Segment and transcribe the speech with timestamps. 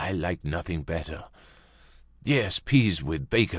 [0.03, 1.25] "I like nothing better."
[2.23, 3.49] "Yes, peas with bacon."